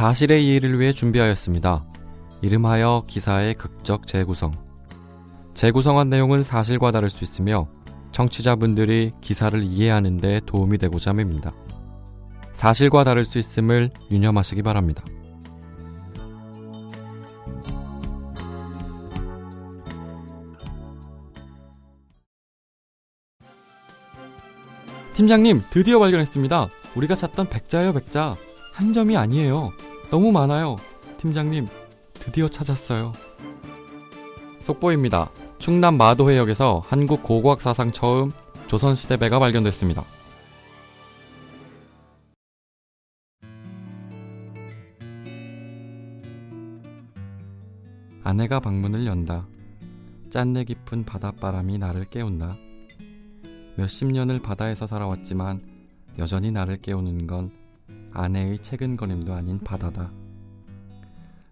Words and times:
사실의 0.00 0.46
이해를 0.46 0.80
위해 0.80 0.94
준비하였습니다. 0.94 1.84
이름하여 2.40 3.04
기사의 3.06 3.52
극적 3.52 4.06
재구성. 4.06 4.54
재구성한 5.52 6.08
내용은 6.08 6.42
사실과 6.42 6.90
다를 6.90 7.10
수 7.10 7.22
있으며 7.22 7.68
청취자분들이 8.10 9.12
기사를 9.20 9.62
이해하는 9.62 10.16
데 10.16 10.40
도움이 10.46 10.78
되고자 10.78 11.10
합니다. 11.10 11.52
사실과 12.54 13.04
다를 13.04 13.26
수 13.26 13.38
있음을 13.38 13.90
유념하시기 14.10 14.62
바랍니다. 14.62 15.04
팀장님, 25.12 25.64
드디어 25.68 25.98
발견했습니다. 25.98 26.68
우리가 26.94 27.16
찾던 27.16 27.50
백자예요, 27.50 27.92
백자. 27.92 28.36
한 28.72 28.94
점이 28.94 29.14
아니에요. 29.14 29.72
너무 30.10 30.32
많아요. 30.32 30.76
팀장님, 31.18 31.68
드디어 32.14 32.48
찾았어요. 32.48 33.12
속보입니다. 34.62 35.30
충남 35.60 35.96
마도해역에서 35.98 36.82
한국 36.84 37.22
고고학 37.22 37.62
사상 37.62 37.92
처음 37.92 38.32
조선시대 38.66 39.18
배가 39.18 39.38
발견됐습니다. 39.38 40.02
아내가 48.24 48.58
방문을 48.58 49.06
연다. 49.06 49.46
짠내 50.30 50.64
깊은 50.64 51.04
바닷바람이 51.04 51.78
나를 51.78 52.04
깨운다. 52.06 52.56
몇십 53.76 54.10
년을 54.10 54.40
바다에서 54.40 54.88
살아왔지만 54.88 55.62
여전히 56.18 56.50
나를 56.50 56.78
깨우는 56.78 57.28
건 57.28 57.59
아내의 58.12 58.58
채근거림도 58.60 59.32
아닌 59.34 59.58
바다다. 59.58 60.10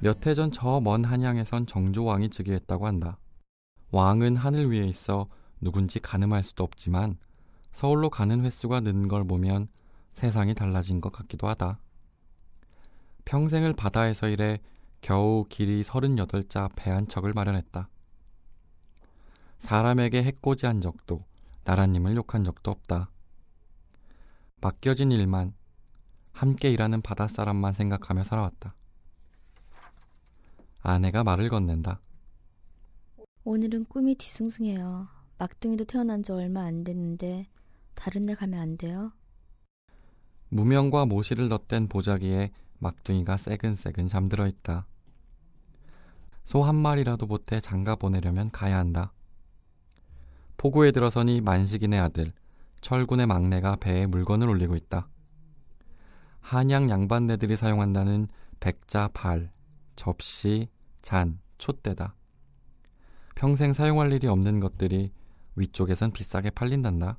몇 0.00 0.26
해 0.26 0.34
전 0.34 0.50
저 0.50 0.80
먼 0.80 1.04
한양에선 1.04 1.66
정조왕이 1.66 2.30
즉위했다고 2.30 2.86
한다. 2.86 3.18
왕은 3.90 4.36
하늘 4.36 4.70
위에 4.70 4.86
있어 4.86 5.26
누군지 5.60 6.00
가늠할 6.00 6.42
수도 6.42 6.64
없지만 6.64 7.16
서울로 7.72 8.10
가는 8.10 8.44
횟수가 8.44 8.80
는 8.80 9.08
걸 9.08 9.24
보면 9.24 9.68
세상이 10.14 10.54
달라진 10.54 11.00
것 11.00 11.12
같기도 11.12 11.48
하다. 11.48 11.78
평생을 13.24 13.72
바다에서 13.72 14.28
일해 14.28 14.60
겨우 15.00 15.44
길이 15.48 15.82
38자 15.82 16.70
배 16.76 16.90
한 16.90 17.08
척을 17.08 17.32
마련했다. 17.34 17.88
사람에게 19.58 20.22
해코지한 20.22 20.80
적도 20.80 21.24
나라님을 21.64 22.16
욕한 22.16 22.44
적도 22.44 22.70
없다. 22.70 23.10
맡겨진 24.60 25.10
일만 25.12 25.54
함께 26.44 26.70
일하는 26.70 27.00
바닷사람만 27.00 27.72
생각하며 27.72 28.22
살아왔다. 28.22 28.74
아내가 30.82 31.24
말을 31.24 31.48
건넨다. 31.48 32.00
오늘은 33.44 33.86
꿈이 33.86 34.14
뒤숭숭해요. 34.14 35.08
막둥이도 35.38 35.84
태어난 35.86 36.22
지 36.22 36.32
얼마 36.32 36.64
안 36.64 36.84
됐는데 36.84 37.46
다른 37.94 38.26
날 38.26 38.36
가면 38.36 38.60
안 38.60 38.76
돼요? 38.76 39.12
무명과 40.50 41.06
모시를 41.06 41.48
덧댄 41.48 41.88
보자기에 41.88 42.50
막둥이가 42.78 43.38
새근새근 43.38 44.08
잠들어 44.08 44.46
있다. 44.46 44.86
소 46.44 46.62
한 46.62 46.74
마리라도 46.74 47.26
보태 47.26 47.62
장가 47.62 47.96
보내려면 47.96 48.50
가야 48.50 48.76
한다. 48.76 49.14
포구에 50.58 50.90
들어서니 50.90 51.40
만식인의 51.40 51.98
아들 52.00 52.34
철군의 52.82 53.26
막내가 53.28 53.76
배에 53.76 54.04
물건을 54.04 54.46
올리고 54.50 54.76
있다. 54.76 55.08
한양 56.44 56.90
양반네들이 56.90 57.56
사용한다는 57.56 58.28
백자 58.60 59.08
발, 59.14 59.50
접시, 59.96 60.68
잔, 61.00 61.40
촛대다. 61.56 62.14
평생 63.34 63.72
사용할 63.72 64.12
일이 64.12 64.26
없는 64.26 64.60
것들이 64.60 65.10
위쪽에선 65.56 66.10
비싸게 66.12 66.50
팔린단다. 66.50 67.18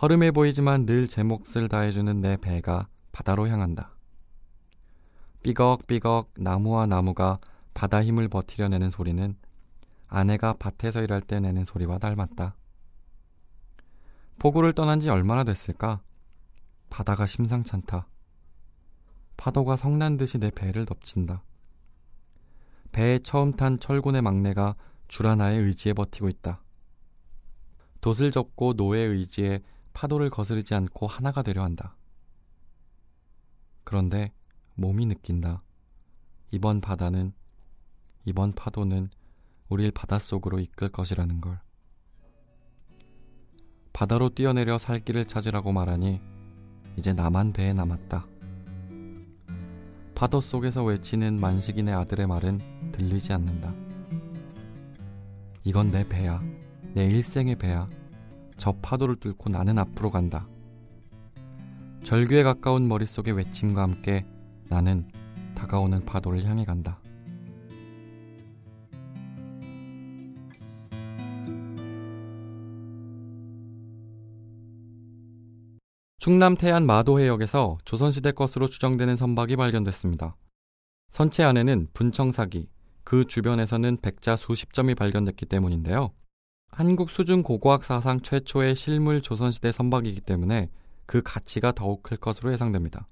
허름해 0.00 0.30
보이지만 0.30 0.86
늘 0.86 1.08
제 1.08 1.24
몫을 1.24 1.68
다해주는 1.68 2.20
내 2.20 2.36
배가 2.36 2.86
바다로 3.10 3.48
향한다. 3.48 3.96
삐걱삐걱 5.42 6.34
나무와 6.36 6.86
나무가 6.86 7.40
바다 7.74 8.04
힘을 8.04 8.28
버티려 8.28 8.68
내는 8.68 8.90
소리는 8.90 9.34
아내가 10.06 10.54
밭에서 10.54 11.02
일할 11.02 11.22
때 11.22 11.40
내는 11.40 11.64
소리와 11.64 11.98
닮았다. 11.98 12.54
포구를 14.38 14.72
떠난 14.74 15.00
지 15.00 15.10
얼마나 15.10 15.42
됐을까? 15.42 16.02
바다가 16.90 17.26
심상찮다. 17.26 18.08
파도가 19.36 19.76
성난 19.76 20.16
듯이 20.16 20.38
내 20.38 20.50
배를 20.50 20.84
덮친다. 20.84 21.42
배에 22.92 23.20
처음 23.20 23.52
탄 23.52 23.78
철군의 23.78 24.22
막내가 24.22 24.74
줄 25.06 25.26
하나의 25.26 25.60
의지에 25.60 25.92
버티고 25.92 26.28
있다. 26.28 26.62
돛을 28.00 28.30
접고 28.30 28.74
노의 28.74 29.08
의지에 29.08 29.60
파도를 29.92 30.30
거스르지 30.30 30.74
않고 30.74 31.06
하나가 31.06 31.42
되려 31.42 31.62
한다. 31.62 31.96
그런데 33.84 34.32
몸이 34.74 35.06
느낀다. 35.06 35.62
이번 36.50 36.80
바다는, 36.80 37.32
이번 38.24 38.52
파도는 38.52 39.10
우릴 39.68 39.90
바닷속으로 39.90 40.60
이끌 40.60 40.88
것이라는 40.88 41.40
걸. 41.40 41.60
바다로 43.92 44.30
뛰어내려 44.30 44.78
살 44.78 45.00
길을 45.00 45.24
찾으라고 45.24 45.72
말하니 45.72 46.20
이제 46.98 47.12
나만 47.12 47.52
배에 47.52 47.72
남았다. 47.74 48.26
파도 50.16 50.40
속에서 50.40 50.82
외치는 50.82 51.38
만식인의 51.38 51.94
아들의 51.94 52.26
말은 52.26 52.90
들리지 52.90 53.32
않는다. 53.32 53.72
이건 55.62 55.92
내 55.92 56.06
배야. 56.08 56.42
내 56.94 57.06
일생의 57.06 57.54
배야. 57.54 57.88
저 58.56 58.72
파도를 58.82 59.14
뚫고 59.14 59.48
나는 59.48 59.78
앞으로 59.78 60.10
간다. 60.10 60.48
절규에 62.02 62.42
가까운 62.42 62.88
머릿속의 62.88 63.32
외침과 63.34 63.80
함께 63.80 64.26
나는 64.68 65.08
다가오는 65.54 66.04
파도를 66.04 66.44
향해 66.46 66.64
간다. 66.64 66.98
충남 76.18 76.56
태안 76.56 76.84
마도 76.84 77.20
해역에서 77.20 77.78
조선시대 77.84 78.32
것으로 78.32 78.66
추정되는 78.66 79.14
선박이 79.14 79.54
발견됐습니다. 79.54 80.36
선체 81.12 81.44
안에는 81.44 81.86
분청사기, 81.94 82.68
그 83.04 83.24
주변에서는 83.24 83.98
백자 84.02 84.34
수십 84.34 84.72
점이 84.72 84.96
발견됐기 84.96 85.46
때문인데요. 85.46 86.10
한국 86.70 87.08
수중 87.08 87.44
고고학 87.44 87.84
사상 87.84 88.20
최초의 88.20 88.74
실물 88.74 89.22
조선시대 89.22 89.70
선박이기 89.70 90.20
때문에 90.22 90.70
그 91.06 91.22
가치가 91.24 91.70
더욱 91.70 92.02
클 92.02 92.16
것으로 92.16 92.52
예상됩니다. 92.52 93.06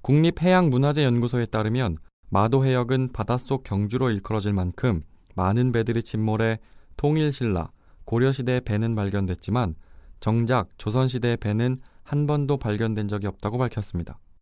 국립해양문화재연구소에 0.00 1.46
따르면 1.46 1.98
마도 2.30 2.64
해역은 2.64 3.12
바닷속 3.12 3.62
경주로 3.62 4.10
일컬어질 4.10 4.54
만큼 4.54 5.02
많은 5.34 5.70
배들이 5.70 6.02
침몰해 6.02 6.60
통일신라, 6.96 7.72
고려시대 8.06 8.60
배는 8.60 8.94
발견됐지만 8.94 9.74
정작 10.18 10.70
조선시대 10.78 11.36
배는 11.36 11.78
한 12.06 12.28
번도 12.28 12.56
발견된 12.56 13.08
적이 13.08 13.26
없다고 13.26 13.58
밝혔습니다. 13.58 14.20